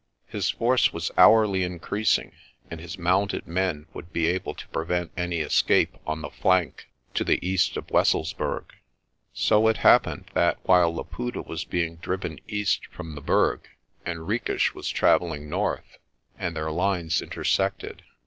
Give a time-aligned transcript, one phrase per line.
[0.25, 2.31] His force was hourly increasing
[2.71, 7.23] and his mounted men would be able to prevent any escape on the flank to
[7.23, 8.63] the east of Wesselsburg.
[9.31, 13.67] So it happened that while Laputa was being driven east from the Berg,
[14.03, 15.99] Henriques was travelling north,
[16.35, 18.01] and their lines intersected.